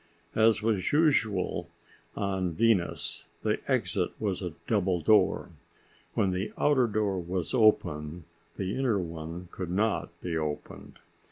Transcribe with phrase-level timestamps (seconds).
[0.33, 1.69] As was usual
[2.15, 5.51] on Venus, the exit was a double door.
[6.15, 8.23] When the outer door was open,
[8.57, 10.97] the inner one could not be opened.